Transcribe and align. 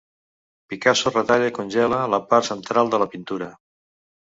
Picasso 0.73 1.11
retalla 1.17 1.51
i 1.53 1.55
congela 1.59 2.03
la 2.17 2.23
part 2.33 2.51
central 2.51 2.95
de 2.95 3.05
la 3.05 3.13
pintura. 3.17 3.57